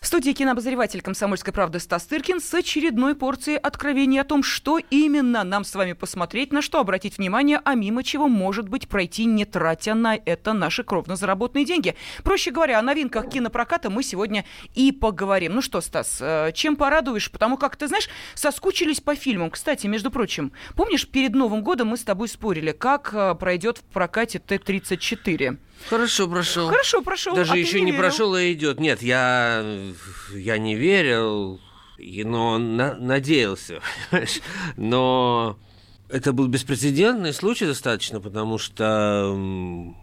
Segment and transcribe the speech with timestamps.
[0.00, 5.42] В студии кинообозреватель «Комсомольской правды» Стас Тыркин с очередной порцией откровений о том, что именно
[5.42, 9.44] нам с вами посмотреть, на что обратить внимание, а мимо чего, может быть, пройти, не
[9.44, 11.96] тратя на это наши кровно заработанные деньги.
[12.22, 14.44] Проще говоря, о новинках кинопроката мы сегодня
[14.76, 15.56] и поговорим.
[15.56, 17.28] Ну что, Стас, э, чем порадуешь?
[17.32, 19.50] Потому как, ты знаешь, соскучились по фильмам.
[19.50, 23.82] Кстати, между прочим, помнишь, перед Новым годом мы с тобой спорили, как э, пройдет в
[23.92, 25.58] прокате Т-34?
[25.88, 26.68] Хорошо прошел.
[26.68, 27.34] Хорошо прошел.
[27.34, 28.80] Даже а еще не, не прошел, а идет.
[28.80, 29.64] Нет, я,
[30.34, 31.60] я не верил,
[31.96, 33.80] и- но на- надеялся.
[34.76, 35.58] Но
[36.08, 39.34] это был беспрецедентный случай достаточно, потому что,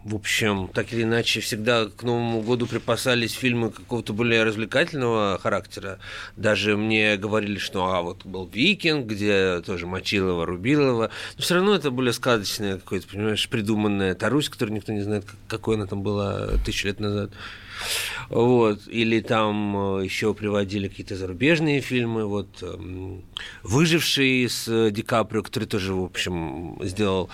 [0.04, 5.98] в общем, так или иначе, всегда к Новому году припасались фильмы какого-то более развлекательного характера.
[6.36, 11.10] Даже мне говорили, что а вот был «Викинг», где тоже Мочилова, Рубилова.
[11.36, 15.36] Но все равно это более сказочное какое-то, понимаешь, придуманное Тарусь, которую никто не знает, как-
[15.48, 17.32] какой она там была тысячу лет назад.
[18.28, 18.80] Вот.
[18.88, 22.26] Или там еще приводили какие-то зарубежные фильмы.
[22.26, 23.24] Вот эм,
[23.62, 27.28] «Выживший» с э, Ди Каприо, который тоже, в общем, сделал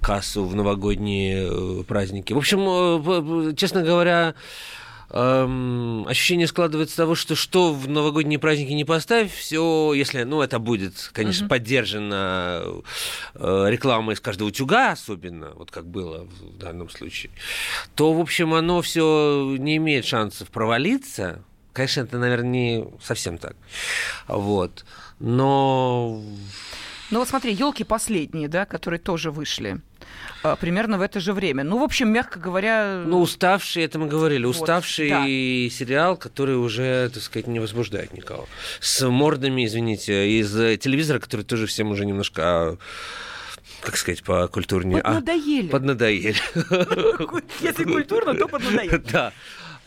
[0.00, 2.32] кассу в новогодние э, праздники.
[2.32, 4.34] В общем, э, честно говоря,
[5.10, 10.58] эм, ощущение складывается того, что что в новогодние праздники не поставь, все, если, ну, это
[10.58, 12.62] будет, конечно, поддержано
[13.34, 17.30] э, рекламой из каждого утюга, особенно, вот как было в данном случае,
[17.94, 21.42] то, в общем, оно все не имеет шансов провалиться.
[21.72, 23.54] Конечно, это, наверное, не совсем так.
[24.28, 24.86] Вот.
[25.18, 26.22] Но
[27.10, 29.80] Ну вот смотри, елки последние, да, которые тоже вышли
[30.42, 31.62] а, примерно в это же время.
[31.64, 35.24] Ну, в общем, мягко говоря, Ну, уставший, это мы говорили, Вот, уставший да.
[35.24, 38.48] сериал, который уже, так сказать, не возбуждает никого.
[38.80, 42.76] С мордами, извините, из э, телевизора, который тоже всем уже немножко, а,
[43.82, 45.00] как сказать, по культурнее.
[45.00, 45.68] а, поднадоели.
[45.68, 46.36] поднадоели.
[47.60, 49.02] Если культурно, то поднадоели.
[49.12, 49.32] Да.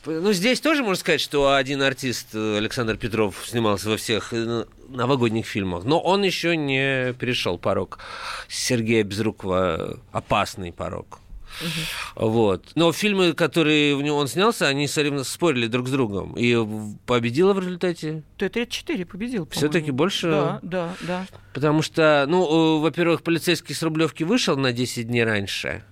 [0.05, 4.65] Ну, здесь тоже можно сказать, что один артист, э, Александр Петров, снимался во всех э,
[4.89, 7.99] новогодних фильмах, но он еще не перешел порог
[8.47, 11.19] Сергея Безрукова, опасный порог.
[12.15, 12.71] Вот.
[12.75, 16.33] Но фильмы, которые в него он снялся, они соревно- спорили друг с другом.
[16.37, 16.55] И
[17.05, 18.23] победила в результате.
[18.37, 19.47] Т-34 победил.
[19.51, 20.29] Все-таки больше.
[20.29, 21.27] Да, да, да.
[21.53, 25.83] Потому что, ну, э, во-первых, полицейский с Рублевки вышел на 10 дней раньше.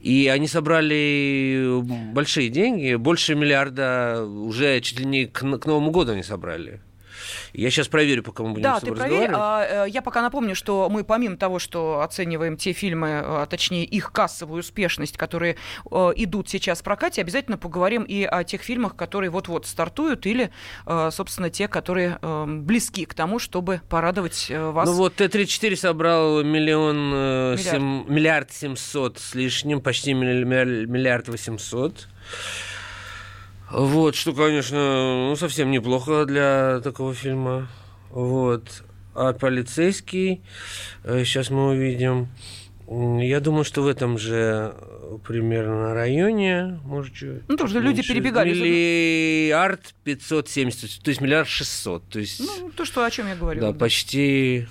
[0.00, 1.80] И они собрали
[2.12, 6.80] большие деньги, больше миллиарда уже чуть ли не к, к Новому году они собрали.
[7.52, 9.30] Я сейчас проверю, пока мы будем Да, с тобой ты проверь.
[9.34, 13.84] А, э, я пока напомню, что мы помимо того, что оцениваем те фильмы, а точнее
[13.84, 15.56] их кассовую успешность, которые
[15.90, 20.50] э, идут сейчас в прокате, обязательно поговорим и о тех фильмах, которые вот-вот стартуют, или,
[20.86, 24.88] э, собственно, те, которые э, близки к тому, чтобы порадовать э, вас.
[24.88, 27.60] Ну вот Т-34 собрал миллион, э, Миллиард.
[27.60, 32.08] сем- миллиард семьсот с лишним, почти милли- милли- миллиард восемьсот.
[33.78, 37.68] Вот, что, конечно, ну, совсем неплохо для такого фильма.
[38.10, 38.82] Вот.
[39.14, 40.40] А полицейский,
[41.04, 42.28] сейчас мы увидим.
[42.88, 48.12] Я думаю, что в этом же э, примерно районе, может, чуть Ну, тоже люди меньше.
[48.14, 48.50] перебегали.
[48.54, 52.08] Миллиард 570, то есть миллиард 600.
[52.08, 53.60] То есть, Ну, то, что, о чем я говорю.
[53.60, 54.68] да, почти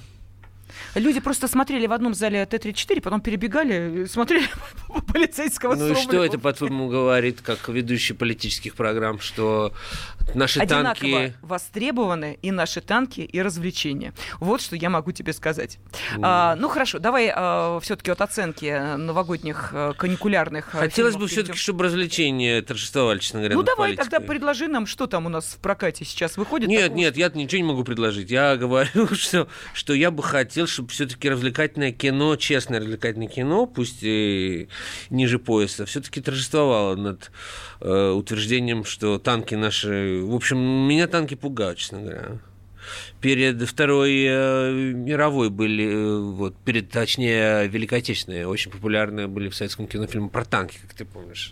[0.96, 4.48] Люди просто смотрели в одном зале Т-34, потом перебегали, смотрели
[5.14, 9.74] полицейского Ну и что это, по-твоему, говорит, как ведущий политических программ, что
[10.34, 11.34] наши Одинаково танки...
[11.42, 14.14] востребованы и наши танки, и развлечения.
[14.40, 15.80] Вот что я могу тебе сказать.
[16.22, 17.28] А, ну хорошо, давай
[17.82, 23.56] все-таки от оценки новогодних э, каникулярных э, Хотелось бы все-таки, чтобы развлечения торжествовали, честно говоря,
[23.56, 24.28] Ну давай тогда политикой.
[24.28, 26.70] предложи нам, что там у нас в прокате сейчас выходит.
[26.70, 26.98] Нет, такого?
[26.98, 28.32] нет, я ничего не могу предложить.
[28.32, 34.00] Я говорю, что, что я бы хотел, чтобы все-таки развлекательное кино, честное развлекательное кино, пусть
[34.02, 34.68] и
[35.10, 37.32] ниже пояса, все-таки торжествовало над
[37.82, 40.22] э, утверждением, что танки наши...
[40.22, 42.40] В общем, меня танки пугают, честно говоря.
[43.22, 49.56] Перед Второй э, мировой были, э, вот, перед, точнее, Великой Отечественной, очень популярные были в
[49.56, 51.52] советском кино фильмы про танки, как ты помнишь.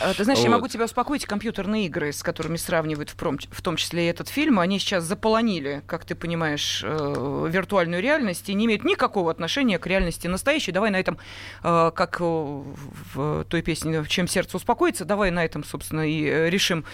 [0.00, 0.56] Э, Ты знаешь, я Вот.
[0.56, 4.28] могу тебя успокоить, компьютерные игры, с которыми сравнивают в, пром- в том числе и этот
[4.28, 9.78] фильм, они сейчас заполонили, как ты понимаешь, э, виртуальную реальность и не имеют никакого отношения
[9.78, 10.72] к реальности настоящей.
[10.72, 11.18] Давай на этом,
[11.62, 16.84] э, как э, в той песне «Чем сердце успокоится», давай на этом, собственно, и решим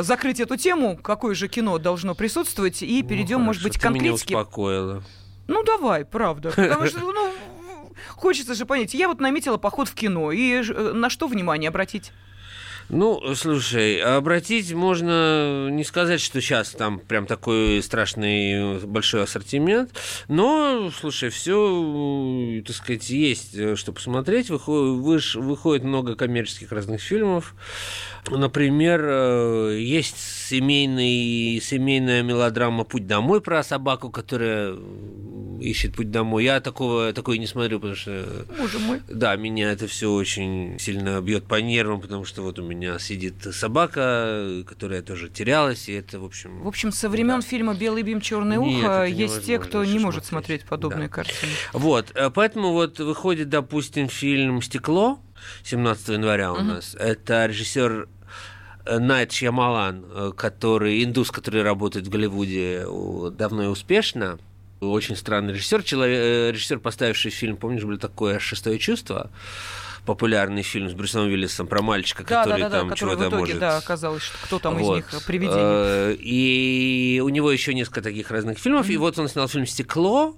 [0.00, 4.34] закрыть эту тему, какое же кино должно присутствовать, и перейдем, Ну, может быть, к конкретике.
[5.48, 6.50] Ну, давай, правда.
[6.50, 7.32] Потому что, ну,
[8.16, 8.94] хочется же понять.
[8.94, 10.62] Я вот наметила поход в кино, и
[10.92, 12.12] на что внимание обратить?
[12.88, 19.90] Ну, слушай, обратить можно не сказать, что сейчас там прям такой страшный большой ассортимент,
[20.28, 24.50] но, слушай, все, так сказать, есть э, что посмотреть.
[24.50, 27.54] Выходит, выходит много коммерческих разных фильмов.
[28.30, 30.16] Например, э, есть
[30.52, 34.76] семейный, семейная мелодрама «Путь домой» про собаку, которая
[35.60, 36.44] ищет путь домой.
[36.44, 38.44] Я такого, такой не смотрю, потому что...
[38.58, 39.00] Боже мой.
[39.08, 43.34] Да, меня это все очень сильно бьет по нервам, потому что вот у меня сидит
[43.54, 46.62] собака, которая тоже терялась, и это, в общем...
[46.62, 47.46] В общем, со времен да.
[47.46, 51.14] фильма «Белый бим, черное ухо» Нет, есть те, кто не может смотреть, смотреть подобные да.
[51.14, 51.52] картины.
[51.72, 55.18] Вот, э, поэтому вот выходит, допустим, фильм «Стекло»,
[55.64, 56.64] 17 января у угу.
[56.64, 56.94] нас.
[56.98, 58.06] Это режиссер э,
[58.84, 62.84] Найт Шьямалан, э, который индус, который работает в Голливуде
[63.32, 64.38] давно и успешно.
[64.80, 69.30] Очень странный режиссер, человек, э, режиссер, поставивший фильм, помнишь, было такое «Шестое чувство»,
[70.04, 73.58] популярный фильм с Брюсом Уиллисом про мальчика, да, который да, да, там да, чего-то может.
[73.58, 74.98] Да, оказалось, что кто там вот.
[74.98, 76.16] из них привидение.
[76.18, 78.88] И у него еще несколько таких разных фильмов.
[78.88, 78.94] Mm-hmm.
[78.94, 80.36] И вот он снял фильм «Стекло»,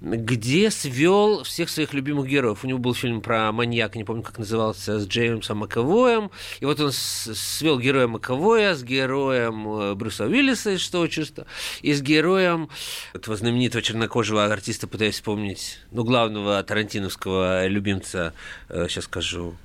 [0.00, 2.64] где свел всех своих любимых героев.
[2.64, 6.30] У него был фильм про маньяка, не помню, как назывался, с Джеймсом Маковоем.
[6.60, 11.46] И вот он свел героя Маковоя с героем э, Брюса Уиллиса из «Что чувство»,
[11.82, 12.68] и с героем
[13.12, 18.32] этого знаменитого чернокожего артиста, пытаюсь вспомнить, ну, главного тарантиновского любимца,
[18.68, 19.56] э, сейчас скажу,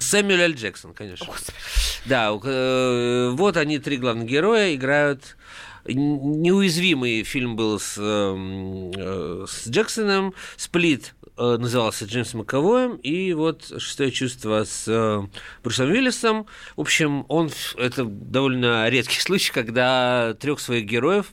[0.00, 0.52] Сэмюэл Л.
[0.52, 1.26] Джексон, конечно.
[1.26, 1.58] Господи.
[2.06, 5.36] Да, э, вот они, три главных героя, играют
[5.84, 13.72] неуязвимый фильм был с, эм, э, с Джексоном, «Сплит» э, назывался Джеймсом Маковоем, и вот
[13.78, 15.22] «Шестое чувство» с э,
[15.62, 16.46] Брюсом Уиллисом.
[16.76, 21.32] В общем, он, это довольно редкий случай, когда трех своих героев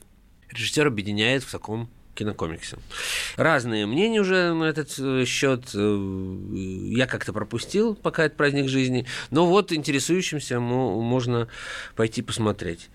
[0.50, 2.78] режиссер объединяет в таком кинокомиксе.
[3.36, 4.90] Разные мнения уже на этот
[5.28, 5.70] счет.
[5.72, 9.06] Я как-то пропустил, пока это праздник жизни.
[9.30, 11.48] Но вот интересующимся можно
[11.94, 12.88] пойти посмотреть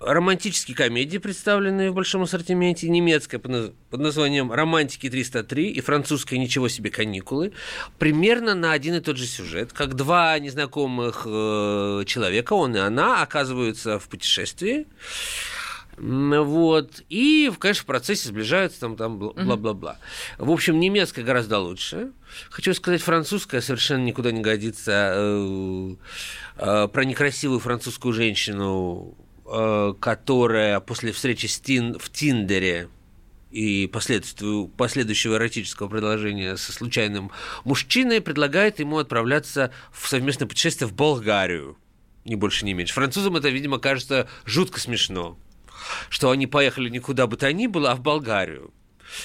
[0.00, 6.90] романтические комедии, представленные в большом ассортименте, немецкая под названием «Романтики 303» и французская «Ничего себе
[6.90, 7.52] каникулы»,
[7.98, 13.22] примерно на один и тот же сюжет, как два незнакомых э, человека, он и она,
[13.22, 14.86] оказываются в путешествии,
[16.00, 17.02] вот.
[17.08, 19.98] И, конечно, в процессе сближаются там, там бла-бла-бла.
[20.38, 22.12] В общем, немецкая гораздо лучше.
[22.50, 25.12] Хочу сказать, французская совершенно никуда не годится.
[25.14, 25.94] Э,
[26.56, 29.16] э, про некрасивую французскую женщину
[29.52, 32.88] Э, которая после встречи с Тин, в Тиндере
[33.50, 37.32] и последующего эротического предложения со случайным
[37.64, 41.76] мужчиной предлагает ему отправляться в совместное путешествие в Болгарию.
[42.24, 42.94] Ни больше, ни меньше.
[42.94, 45.36] Французам это, видимо, кажется жутко смешно,
[46.08, 48.72] что они поехали никуда бы то ни было, а в Болгарию.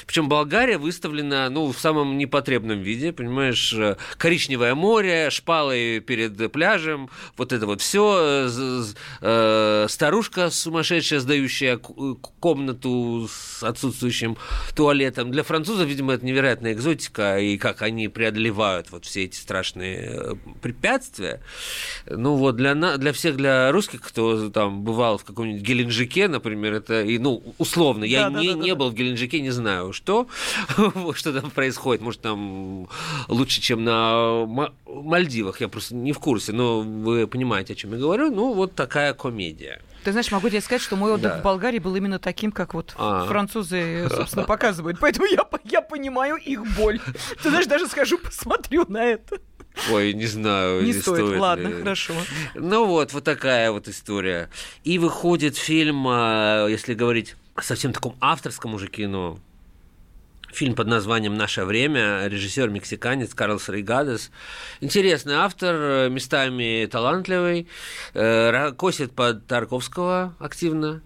[0.05, 7.09] Причем Болгария выставлена, ну, в самом непотребном виде, понимаешь, э, коричневое море, шпалы перед пляжем,
[7.37, 8.47] вот это вот все,
[9.21, 14.37] э, старушка сумасшедшая, сдающая комнату с отсутствующим
[14.75, 15.31] туалетом.
[15.31, 20.35] Для французов, видимо, это невероятная экзотика, и как они преодолевают вот все эти страшные э,
[20.61, 21.41] препятствия.
[22.05, 27.01] Ну, вот для, для всех, для русских, кто там бывал в каком-нибудь Геленджике, например, это,
[27.01, 28.75] и, ну, условно, я да, не, да, да, не да.
[28.75, 30.27] был в Геленджике, не знаю, знаю что,
[31.13, 32.01] что там происходит.
[32.01, 32.87] Может, там
[33.27, 34.45] лучше, чем на
[34.85, 38.31] Мальдивах, я просто не в курсе, но вы понимаете, о чем я говорю.
[38.31, 39.81] Ну, вот такая комедия.
[40.03, 41.39] Ты знаешь, могу тебе сказать, что мой отдых да.
[41.39, 43.25] в Болгарии был именно таким, как вот а.
[43.25, 44.99] французы, собственно, показывают.
[44.99, 46.99] Поэтому я, я понимаю их боль.
[47.41, 49.39] Ты знаешь, даже скажу, посмотрю на это.
[49.91, 50.81] Ой, не знаю.
[50.81, 51.73] Не, не стоит, стоит, ладно, ли.
[51.73, 52.13] хорошо.
[52.53, 54.49] Ну вот, вот такая вот история.
[54.83, 59.39] И выходит фильм, а, если говорить о совсем таком авторском уже кино,
[60.55, 64.31] фильм под названием «Наше время», режиссер мексиканец Карлос Рейгадес.
[64.79, 67.67] Интересный автор, местами талантливый,
[68.13, 71.01] э, косит под Тарковского активно.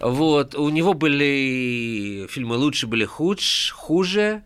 [0.00, 0.56] Вот.
[0.56, 4.42] У него были фильмы лучше, были худж, хуже.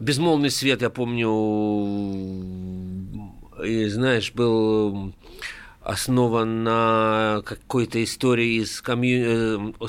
[0.00, 1.28] «Безмолвный свет», я помню,
[3.64, 5.12] и, знаешь, был
[5.82, 9.74] основан на какой-то истории из комью...
[9.80, 9.88] Э,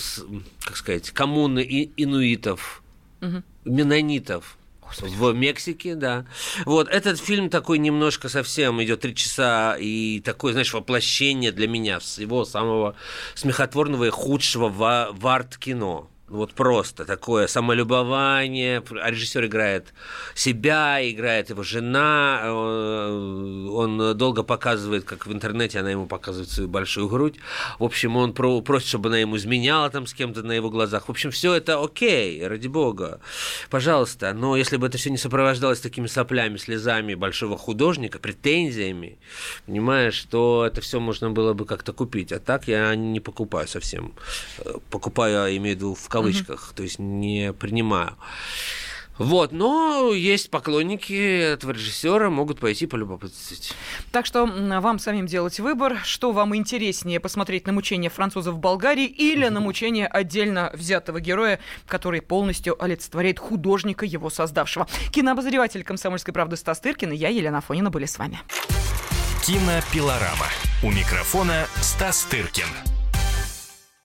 [0.66, 2.84] как сказать, коммуны инуитов
[3.22, 3.44] угу.
[3.66, 4.58] менонитов.
[4.82, 5.14] Господи.
[5.16, 6.26] В Мексике, да.
[6.66, 12.00] Вот этот фильм такой немножко совсем идет три часа и такое, знаешь, воплощение для меня
[12.00, 12.96] всего самого
[13.36, 16.10] смехотворного и худшего в, в арт-кино.
[16.30, 18.84] Вот просто такое самолюбование.
[19.02, 19.94] А режиссер играет
[20.36, 22.42] себя, играет его жена.
[22.44, 27.36] Э, он долго показывает, как в интернете она ему показывает свою большую грудь.
[27.80, 31.08] В общем, он про, просит, чтобы она ему изменяла там с кем-то на его глазах.
[31.08, 33.20] В общем, все это окей, ради бога.
[33.70, 34.34] Пожалуйста.
[34.34, 39.18] Но если бы это все не сопровождалось такими соплями, слезами большого художника, претензиями,
[39.66, 42.32] понимаешь, то это все можно было бы как-то купить.
[42.32, 44.14] А так я не покупаю совсем.
[44.60, 46.76] Э, покупаю, имею в виду в кавычках, mm-hmm.
[46.76, 48.16] то есть не принимаю.
[49.20, 53.74] Вот, но есть поклонники этого режиссера, могут пойти полюбопытствовать.
[54.14, 59.06] Так что вам самим делать выбор, что вам интереснее, посмотреть на мучения французов в Болгарии
[59.06, 64.88] или на мучения отдельно взятого героя, который полностью олицетворяет художника, его создавшего.
[65.12, 68.40] Кинообозреватель «Комсомольской правды» Стас Тыркин и я, Елена Фонина, были с вами.
[69.46, 70.48] Кинопилорама.
[70.82, 72.99] У микрофона Стас Тыркин.